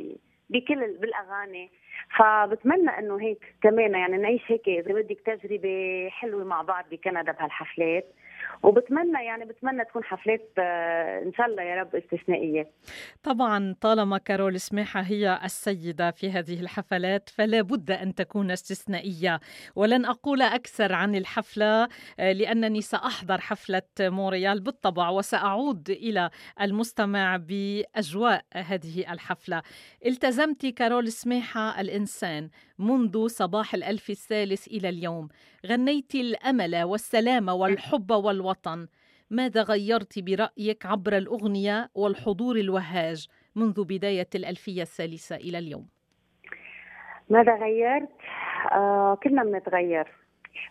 بكل 0.51 0.97
بالأغاني. 0.97 1.69
فبتمنى 2.17 2.99
إنه 2.99 3.21
هيك 3.21 3.55
كمان 3.63 3.91
يعني 3.91 4.17
نعيش 4.17 4.41
هيك 4.47 4.69
إذا 4.69 4.93
بدك 4.93 5.19
تجربة 5.25 6.09
حلوة 6.09 6.43
مع 6.43 6.61
بعض 6.61 6.85
بكندا 6.91 7.31
بهالحفلات. 7.31 8.05
وبتمنى 8.63 9.25
يعني 9.25 9.45
بتمنى 9.45 9.85
تكون 9.85 10.03
حفلات 10.03 10.51
آه، 10.57 11.23
إن 11.23 11.33
شاء 11.33 11.45
الله 11.45 11.63
يا 11.63 11.75
رب 11.75 11.95
استثنائية. 11.95 12.71
طبعا 13.23 13.75
طالما 13.81 14.17
كارول 14.17 14.59
سماحه 14.59 15.01
هي 15.01 15.39
السيدة 15.43 16.11
في 16.11 16.31
هذه 16.31 16.59
الحفلات 16.59 17.29
فلا 17.29 17.61
بد 17.61 17.91
أن 17.91 18.15
تكون 18.15 18.51
استثنائية. 18.51 19.39
ولن 19.75 20.05
أقول 20.05 20.41
أكثر 20.41 20.93
عن 20.93 21.15
الحفلة 21.15 21.87
آه، 22.19 22.31
لأنني 22.31 22.81
سأحضر 22.81 23.41
حفلة 23.41 23.81
مونريال 23.99 24.59
بالطبع 24.59 25.09
وسأعود 25.09 25.89
إلى 25.89 26.29
المستمع 26.61 27.37
بأجواء 27.37 28.41
هذه 28.53 29.13
الحفلة. 29.13 29.61
التزمت 30.05 30.65
كارول 30.65 31.11
سماحه 31.11 31.81
الإنسان 31.81 32.49
منذ 32.79 33.27
صباح 33.27 33.73
الألف 33.73 34.09
الثالث 34.09 34.67
إلى 34.67 34.89
اليوم. 34.89 35.29
غنيت 35.65 36.15
الأمل 36.15 36.83
والسلام 36.83 37.49
والحب 37.49 38.11
والوطن 38.41 38.87
ماذا 39.29 39.63
غيرت 39.63 40.19
برأيك 40.19 40.85
عبر 40.85 41.17
الأغنية 41.17 41.89
والحضور 41.95 42.55
الوهاج 42.55 43.27
منذ 43.55 43.83
بداية 43.83 44.27
الألفية 44.35 44.81
الثالثة 44.81 45.35
إلى 45.35 45.57
اليوم؟ 45.57 45.87
ماذا 47.29 47.55
غيرت؟ 47.55 48.09
آه 48.71 49.17
كلنا 49.23 49.43
بنتغير. 49.43 50.07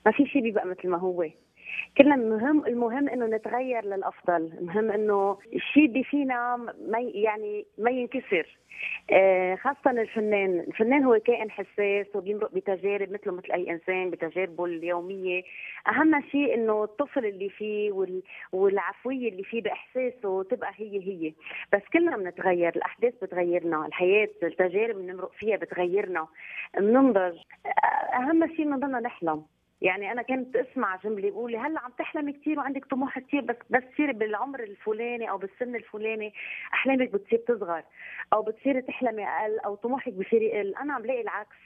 ما 0.07 0.12
في 0.12 0.27
شيء 0.27 0.43
بيبقى 0.43 0.67
مثل 0.67 0.89
ما 0.89 0.99
هو. 0.99 1.25
كلنا 1.99 2.15
المهم 2.15 2.67
المهم 2.67 3.09
إنه 3.09 3.27
نتغير 3.27 3.85
للأفضل. 3.85 4.53
المهم 4.59 4.91
إنه 4.91 5.39
الشيء 5.55 5.85
اللي 5.87 6.05
فينا 6.05 6.57
ما 6.89 6.99
يعني 7.01 7.67
ما 7.79 7.91
ينكسر. 7.91 8.61
آه، 9.13 9.55
خاصة 9.55 9.91
الفنان، 9.91 10.61
الفنان 10.61 11.05
هو 11.05 11.19
كائن 11.19 11.51
حساس 11.51 12.07
وبيمرق 12.15 12.55
بتجارب 12.55 13.13
مثله 13.13 13.33
مثل 13.33 13.53
أي 13.53 13.71
إنسان 13.71 14.11
بتجاربه 14.11 14.65
اليومية، 14.65 15.43
أهم 15.89 16.23
شيء 16.31 16.55
إنه 16.55 16.85
الطفل 16.85 17.27
اللي 17.27 17.49
فيه 17.49 17.93
والعفوية 18.53 19.29
اللي 19.29 19.43
فيه 19.43 19.63
بإحساسه 19.63 20.43
تبقى 20.43 20.73
هي 20.77 20.99
هي، 21.01 21.33
بس 21.73 21.83
كلنا 21.93 22.17
بنتغير، 22.17 22.77
الأحداث 22.77 23.15
بتغيرنا، 23.23 23.87
الحياة 23.87 24.29
التجارب 24.43 24.97
اللي 24.97 25.13
بنمرق 25.13 25.33
فيها 25.33 25.57
بتغيرنا، 25.57 26.27
بننضج، 26.79 27.37
آه، 27.67 28.17
أهم 28.17 28.47
شيء 28.57 28.67
إنه 28.67 28.77
نضلنا 28.77 29.01
نحلم، 29.01 29.43
يعني 29.83 30.13
أنا 30.13 30.23
كنت 30.23 30.57
أسمع 30.57 30.97
جمله 30.97 31.27
يقول 31.29 31.53
لي 31.53 31.59
هلأ 31.59 31.81
عم 31.81 31.91
تحلمي 31.99 32.33
كثير 32.33 32.59
وعندك 32.59 32.85
طموح 32.85 33.19
كثير 33.19 33.41
بس 33.41 33.57
بس 33.71 33.83
تصيري 33.93 34.13
بالعمر 34.13 34.63
الفلاني 34.63 35.31
أو 35.31 35.39
بالسن 35.39 35.77
الفلاني 35.77 36.35
أحلامك 36.73 37.13
بتصير 37.13 37.39
تصغر 37.39 37.83
أو 38.33 38.43
بتصيري 38.43 38.83
تحلمي 38.83 39.29
أقل 39.29 39.59
أو 39.59 39.75
طموحك 39.75 40.13
بصير 40.13 40.43
يقل. 40.43 40.75
أنا 40.75 40.95
عم 40.95 41.07
لاقي 41.07 41.21
العكس. 41.21 41.57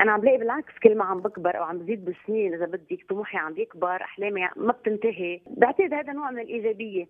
أنا 0.00 0.12
عم 0.12 0.24
لاقي 0.24 0.38
بالعكس 0.38 0.78
كل 0.82 0.96
ما 0.96 1.04
عم 1.04 1.20
بكبر 1.20 1.58
أو 1.58 1.62
عم 1.64 1.78
بزيد 1.78 2.04
بالسنين 2.04 2.54
إذا 2.54 2.66
بدك 2.66 3.04
طموحي 3.08 3.38
عم 3.38 3.54
يكبر 3.56 4.02
أحلامي 4.02 4.48
ما 4.56 4.72
بتنتهي. 4.72 5.40
بعتقد 5.46 5.94
هذا 5.94 6.12
نوع 6.12 6.30
من 6.30 6.40
الإيجابية. 6.40 7.06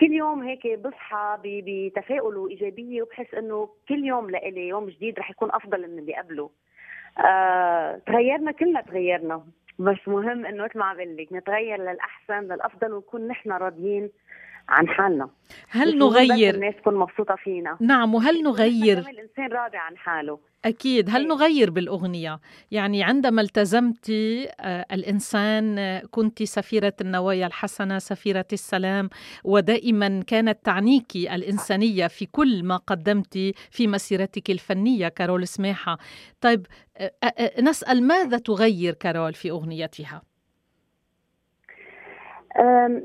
كل 0.00 0.12
يوم 0.12 0.42
هيك 0.42 0.78
بصحى 0.78 1.38
بتفاؤل 1.44 2.36
وايجابيه 2.36 3.02
وبحس 3.02 3.34
إنه 3.34 3.68
كل 3.88 4.04
يوم 4.04 4.30
لإلي 4.30 4.68
يوم 4.68 4.86
جديد 4.88 5.18
رح 5.18 5.30
يكون 5.30 5.50
أفضل 5.52 5.90
من 5.90 5.98
اللي 5.98 6.14
قبله. 6.14 6.50
آه، 7.18 8.00
تغيرنا 8.06 8.52
كلنا 8.52 8.80
تغيرنا. 8.80 9.44
بس 9.78 10.08
مهم 10.08 10.46
إنه 10.46 10.64
مثل 10.64 10.78
ما 10.78 10.84
عم 10.84 11.00
لك 11.00 11.32
نتغير 11.32 11.80
للأحسن 11.80 12.40
للأفضل 12.40 12.92
ونكون 12.92 13.28
نحن 13.28 13.52
راضيين. 13.52 14.10
عن 14.68 14.88
حالنا. 14.88 15.28
هل 15.68 15.98
نغير؟ 15.98 16.54
الناس 16.54 16.74
تكون 16.74 16.94
مبسوطة 16.94 17.36
فينا. 17.44 17.76
نعم 17.80 18.14
وهل 18.14 18.42
نغير؟ 18.42 18.98
الإنسان 18.98 19.52
راضي 19.52 19.76
عن 19.76 19.96
حاله. 19.96 20.38
أكيد. 20.64 21.10
هل 21.10 21.20
إيه. 21.20 21.28
نغير 21.28 21.70
بالأغنية؟ 21.70 22.40
يعني 22.70 23.04
عندما 23.04 23.42
التزمت 23.42 24.10
آه، 24.10 24.86
الإنسان 24.92 25.78
آه، 25.78 26.02
كنت 26.10 26.42
سفيرة 26.42 26.92
النوايا 27.00 27.46
الحسنة 27.46 27.98
سفيرة 27.98 28.46
السلام 28.52 29.10
ودائما 29.44 30.22
كانت 30.26 30.58
تعنيك 30.64 31.16
الإنسانية 31.16 32.06
في 32.06 32.26
كل 32.26 32.64
ما 32.64 32.76
قدمت 32.76 33.34
في 33.70 33.86
مسيرتك 33.86 34.50
الفنية 34.50 35.08
كارول 35.08 35.48
سماحة 35.48 35.98
طيب 36.40 36.66
آه، 36.96 37.60
نسأل 37.60 38.02
ماذا 38.02 38.38
تغير 38.38 38.94
كارول 38.94 39.34
في 39.34 39.50
أغنيتها؟ 39.50 40.22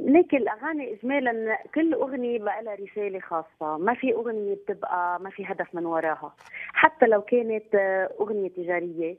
ليك 0.06 0.36
الأغاني 0.36 0.94
اجمالا 0.94 1.58
كل 1.76 1.94
أغنية 1.94 2.40
بقى 2.40 2.64
لها 2.64 2.76
رسالة 2.76 3.20
خاصة. 3.20 3.78
ما 3.78 3.94
في 3.94 4.14
أغنية 4.14 4.56
بتبقى 4.56 5.20
ما 5.20 5.30
في 5.30 5.46
هدف 5.46 5.76
من 5.76 5.86
وراها. 5.86 6.34
حتى 6.74 7.06
لو 7.06 7.22
كانت 7.22 7.76
آه، 7.76 8.10
أغنية 8.20 8.50
تجارية 8.50 9.18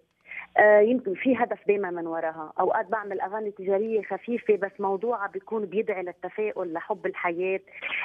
آه، 0.59 0.81
يمكن 0.81 1.15
في 1.15 1.37
هدف 1.37 1.59
دائما 1.69 1.91
من 1.91 2.07
وراها. 2.07 2.53
أوقات 2.61 2.87
بعمل 2.87 3.21
أغاني 3.21 3.51
تجارية 3.51 4.03
خفيفة 4.03 4.57
بس 4.57 4.71
موضوعها 4.81 5.27
بيكون 5.29 5.67
بيدعي 5.67 6.03
للتفاؤل 6.03 6.73
لحب 6.73 7.07
الحياة 7.07 7.61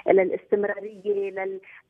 للاستمرارية 0.08 1.30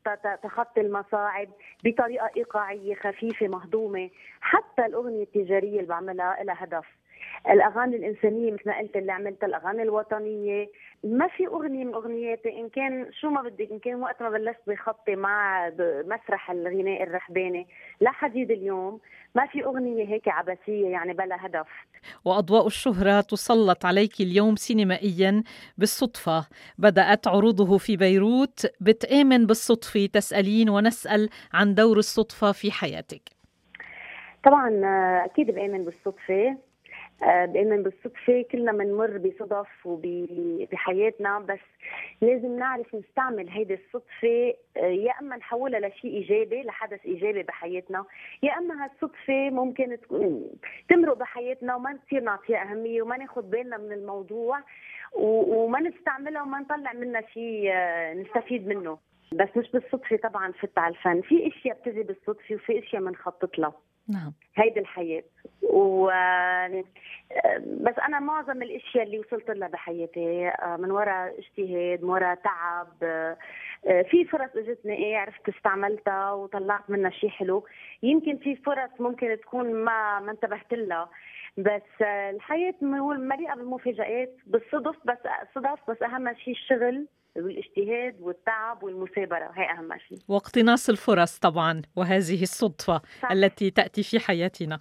لتخطي 0.06 0.80
المصاعب 0.80 1.48
بطريقة 1.84 2.30
إيقاعية 2.36 2.94
خفيفة 2.94 3.48
مهضومة. 3.48 4.10
حتى 4.40 4.86
الأغنية 4.86 5.22
التجارية 5.22 5.76
اللي 5.76 5.88
بعملها 5.88 6.42
لها 6.42 6.64
هدف. 6.64 6.99
الأغاني 7.48 7.96
الإنسانية 7.96 8.52
مثل 8.52 8.62
ما 8.66 8.78
قلت 8.78 8.96
اللي 8.96 9.12
عملتها 9.12 9.46
الأغاني 9.46 9.82
الوطنية. 9.82 10.68
ما 11.04 11.28
في 11.28 11.46
أغنية 11.46 11.84
من 11.84 11.94
أغنياتي 11.94 12.60
إن 12.60 12.68
كان 12.68 13.12
شو 13.12 13.30
ما 13.30 13.42
بدك 13.42 13.70
إن 13.70 13.78
كان 13.78 13.94
وقت 13.94 14.22
ما 14.22 14.30
بلشت 14.30 14.60
بخطي 14.66 15.16
مع 15.16 15.68
مسرح 16.06 16.50
الغناء 16.50 17.02
الرحباني 17.02 17.66
لحديد 18.00 18.50
اليوم. 18.50 19.00
ما 19.34 19.46
في 19.46 19.64
أغنية 19.64 20.08
هيك 20.08 20.28
عبثيه 20.28 20.88
يعني 20.88 21.12
بلا 21.12 21.46
هدف. 21.46 21.68
وأضواء 22.24 22.66
الشهرة 22.66 23.20
تسلط 23.20 23.86
عليك 23.86 24.20
اليوم 24.20 24.56
سينمائيا 24.56 25.42
بالصدفة. 25.78 26.46
بدأت 26.78 27.28
عروضه 27.28 27.78
في 27.78 27.96
بيروت. 27.96 28.66
بتآمن 28.80 29.46
بالصدفة. 29.46 30.06
تسألين 30.06 30.70
ونسأل 30.70 31.28
عن 31.54 31.74
دور 31.74 31.98
الصدفة 31.98 32.52
في 32.52 32.70
حياتك. 32.70 33.22
طبعا 34.44 34.80
أكيد 35.24 35.46
بآمن 35.46 35.84
بالصدفة. 35.84 36.56
آه، 37.22 37.44
بامن 37.46 37.82
بالصدفة 37.82 38.42
كلنا 38.52 38.72
بنمر 38.72 39.18
بصدف 39.18 39.86
وبحياتنا 39.86 41.38
بس 41.38 41.58
لازم 42.20 42.58
نعرف 42.58 42.94
نستعمل 42.94 43.48
هيدي 43.48 43.74
الصدفة 43.74 44.54
آه، 44.76 44.80
يا 44.86 45.12
أما 45.20 45.36
نحولها 45.36 45.80
لشيء 45.88 46.10
إيجابي 46.10 46.62
لحدث 46.62 47.06
إيجابي 47.06 47.42
بحياتنا 47.42 48.04
يا 48.42 48.58
أما 48.58 48.84
هالصدفه 48.84 49.50
ممكن 49.50 49.98
تمرق 50.88 51.16
بحياتنا 51.16 51.74
وما 51.76 51.92
نصير 51.92 52.20
نعطيها 52.20 52.62
أهمية 52.62 53.02
وما 53.02 53.16
ناخذ 53.16 53.42
بالنا 53.42 53.76
من 53.76 53.92
الموضوع 53.92 54.60
وما 55.12 55.80
نستعملها 55.80 56.42
وما 56.42 56.58
نطلع 56.60 56.92
منها 56.92 57.20
شيء 57.20 57.70
آه، 57.72 58.14
نستفيد 58.14 58.66
منه. 58.68 58.98
بس 59.32 59.48
مش 59.56 59.70
بالصدفة 59.70 60.16
طبعا 60.16 60.52
فت 60.52 60.78
على 60.78 60.94
الفن. 60.94 61.20
في 61.20 61.48
أشياء 61.48 61.78
بتجي 61.78 62.02
بالصدفة 62.02 62.54
وفي 62.54 62.78
أشياء 62.78 63.02
بنخطط 63.02 63.58
لها. 63.58 63.72
نعم. 64.10 64.32
هيدي 64.56 64.80
الحياة. 64.80 65.22
و 65.62 66.06
بس 67.66 67.94
أنا 68.08 68.20
معظم 68.20 68.62
الأشياء 68.62 69.04
اللي 69.04 69.18
وصلت 69.18 69.50
لها 69.50 69.68
بحياتي 69.68 70.52
من 70.78 70.90
وراء 70.90 71.38
اجتهاد 71.38 72.02
من 72.02 72.10
وراء 72.10 72.34
تعب 72.34 72.88
في 74.10 74.24
فرص 74.24 74.50
أجتني 74.56 74.94
إيه 74.94 75.16
عرفت 75.16 75.48
استعملتها 75.48 76.32
وطلعت 76.32 76.90
منها 76.90 77.10
شيء 77.10 77.30
حلو. 77.30 77.66
يمكن 78.02 78.36
في 78.36 78.56
فرص 78.56 78.90
ممكن 79.00 79.36
تكون 79.42 79.74
ما 79.74 80.20
ما 80.20 80.30
انتبهت 80.32 80.72
لها. 80.72 81.10
بس 81.58 82.02
الحياة 82.02 82.74
مليئة 82.82 83.54
بالمفاجآت 83.54 84.36
بالصدف 84.46 84.96
بس 85.04 85.18
صدف 85.54 85.90
بس 85.90 86.02
أهم 86.02 86.34
شيء 86.34 86.54
الشغل. 86.54 87.06
والاجتهاد 87.42 88.20
والتعب 88.20 88.82
والمثابرة. 88.82 89.50
هي 89.54 89.70
أهم 89.70 89.98
شيء. 90.08 90.18
واقتناص 90.28 90.88
الفرص 90.88 91.38
طبعا 91.38 91.82
وهذه 91.96 92.42
الصدفة 92.42 93.02
صح. 93.22 93.30
التي 93.30 93.70
تأتي 93.70 94.02
في 94.02 94.20
حياتنا. 94.20 94.80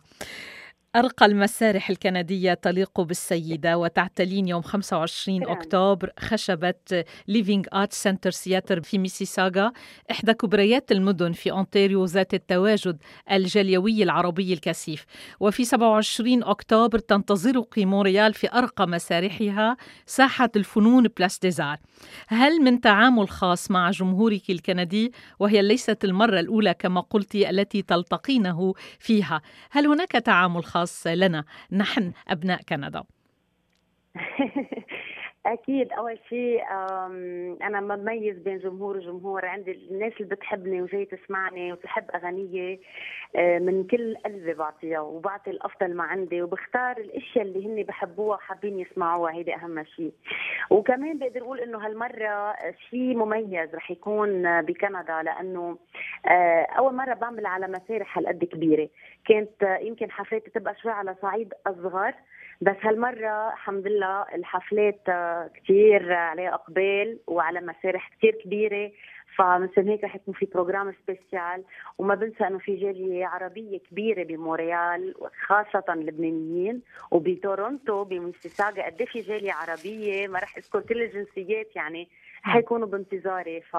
أرقى 0.96 1.26
المسارح 1.26 1.90
الكندية 1.90 2.54
تليق 2.54 3.02
بالسيدة 3.02 3.78
وتعتلين 3.78 4.48
يوم 4.48 4.62
25 4.62 5.40
كرام. 5.40 5.58
أكتوبر 5.58 6.12
خشبة 6.20 7.04
Living 7.28 7.68
Arts 7.74 7.94
Centre 7.94 8.32
Theatre 8.32 8.82
في 8.82 8.98
ميسيساغا 8.98 9.72
إحدى 10.12 10.34
كبريات 10.34 10.92
المدن 10.92 11.32
في 11.32 11.52
أونتاريو 11.52 12.06
ذات 12.06 12.34
التواجد 12.34 12.98
الجاليوي 13.32 14.04
العربي 14.04 14.54
الكثيف. 14.54 15.06
وفي 15.40 15.66
27 15.66 16.44
أكتوبر 16.44 17.00
تنتظرك 17.00 17.80
مونريال 17.80 18.34
في 18.34 18.54
أرقى 18.54 18.88
مسارحها 18.88 19.78
ساحة 20.06 20.50
الفنون 20.56 21.08
Place 21.18 21.40
des 21.40 21.56
Arts 21.56 21.78
هل 22.28 22.62
من 22.62 22.82
تعامل 22.82 23.30
خاص 23.30 23.72
مع 23.72 23.92
جمهورك 23.92 24.50
الكندي؟ 24.50 25.12
وهي 25.40 25.62
ليست 25.62 26.04
المرة 26.04 26.40
الأولى 26.40 26.74
كما 26.74 27.02
قلت 27.02 27.36
التي 27.36 27.82
تلتقينه 27.82 28.74
فيها. 29.00 29.42
هل 29.72 29.88
هناك 29.88 30.12
تعامل 30.12 30.66
خاص؟ 30.66 30.79
خاص 30.80 31.08
لنا. 31.08 31.46
نحن 31.72 32.14
أبناء 32.28 32.62
كندا. 32.70 33.04
أكيد. 35.46 35.92
أول 35.92 36.20
شيء 36.30 36.64
أنا 37.64 37.96
بميز 37.96 38.38
بين 38.38 38.58
جمهور 38.58 38.98
وجمهور. 38.98 39.46
عندي 39.46 39.72
الناس 39.92 40.14
اللي 40.20 40.36
بتحبني 40.36 40.82
وجاي 40.82 41.06
تسمعني 41.06 41.72
وتحب 41.74 42.04
أغانيي 42.16 42.80
آه، 43.36 43.60
من 43.60 43.88
كل 43.88 44.16
قلبي 44.26 44.54
بعطيها 44.54 45.00
وبعطي 45.00 45.50
الأفضل 45.52 45.96
ما 45.96 46.04
عندي 46.04 46.42
وبختار 46.42 46.98
الأشياء 46.98 47.46
اللي 47.46 47.68
هن 47.68 47.84
بحبوها 47.84 48.36
وحابين 48.38 48.80
يسمعوها. 48.80 49.34
هيدي 49.34 49.56
أهم 49.56 49.84
شيء. 49.84 50.14
وكمان 50.70 51.18
بقدر 51.20 51.42
أقول 51.42 51.60
إنه 51.60 51.86
هالمرة 51.86 52.56
شيء 52.90 53.16
مميز 53.18 53.76
رح 53.76 53.92
يكون 53.92 54.62
بكندا 54.62 55.22
لأنه 55.24 55.78
آه، 56.28 56.62
أول 56.78 56.96
مرة 56.96 57.14
بعمل 57.14 57.46
على 57.46 57.68
مسارح 57.68 58.18
هالقد 58.18 58.44
كبيرة. 58.46 58.90
كانت 59.26 59.78
يمكن 59.82 60.12
حفلاتي 60.12 60.50
تبقى 60.52 60.76
شوي 60.82 60.92
على 60.92 61.16
صعيد 61.22 61.54
أصغر. 61.68 62.14
بس 62.62 62.76
هالمرة 62.82 63.54
الحمد 63.54 63.88
لله 63.88 64.26
الحفلات 64.36 65.02
كثير 65.56 66.14
عليها 66.14 66.54
إقبال 66.54 67.20
وعلى 67.28 67.62
مسارح 67.62 68.10
كثير 68.18 68.36
كبيرة. 68.44 68.92
فمثل 69.36 69.90
هيك 69.90 70.04
رح 70.04 70.16
يكون 70.16 70.34
في 70.34 70.46
programme 70.46 70.94
spécial 71.04 71.64
وما 71.98 72.16
بنسى 72.16 72.48
إنه 72.48 72.58
في 72.58 72.76
جالية 72.76 73.26
عربية 73.26 73.80
كبيرة 73.80 74.24
بمونريال 74.24 75.14
خاصة 75.48 75.84
اللبنانيين 75.94 76.82
وبتورونتو 77.12 78.04
بميسيساغا 78.04 78.86
قد 78.86 78.96
إيه 79.00 79.06
في 79.06 79.22
جالية 79.22 79.54
عربية؟ 79.54 80.28
ما 80.28 80.40
رح 80.40 80.58
أذكر 80.58 80.82
كل 80.82 81.02
الجنسيات 81.02 81.76
يعني. 81.76 82.08
حيكونوا 82.42 82.88
بانتظاري. 82.88 83.62
ف 83.62 83.78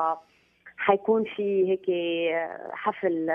حيكون 0.77 1.25
في 1.25 1.71
هيك 1.71 1.87
حفل 2.73 3.31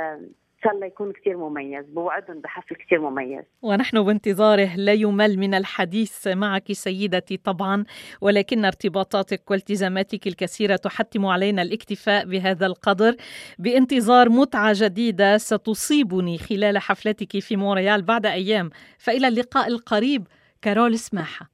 شاء 0.65 0.73
الله 0.73 0.86
يكون 0.86 1.12
كثير 1.12 1.38
مميز. 1.38 1.86
بوعدهم 1.86 2.39
بحفل 2.41 2.75
كثير 2.75 3.01
مميز. 3.01 3.43
ونحن 3.62 4.04
بانتظاره 4.04 4.75
لا 4.75 4.93
يمل 4.93 5.39
من 5.39 5.54
الحديث 5.54 6.28
معك 6.28 6.71
سيدتي 6.71 7.38
طبعا 7.38 7.86
ولكن 8.21 8.65
ارتباطاتك 8.65 9.51
والتزاماتك 9.51 10.28
الكثيرة 10.28 10.75
تحتم 10.75 11.25
علينا 11.25 11.62
الاكتفاء 11.62 12.25
بهذا 12.25 12.65
القدر. 12.65 13.15
بانتظار 13.60 14.30
متعة 14.30 14.73
جديدة 14.75 15.38
ستصيبني 15.38 16.38
خلال 16.38 16.78
حفلتك 16.78 17.39
في 17.39 17.56
مونريال 17.56 18.01
بعد 18.01 18.25
أيام. 18.25 18.69
فإلى 18.97 19.28
اللقاء 19.28 19.67
القريب 19.67 20.28
كارول 20.62 20.99
سماحة. 20.99 21.49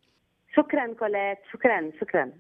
شكرا 0.56 0.94
كولات. 0.94 1.38
شكرا. 1.54 1.92
شكرا. 2.02 2.32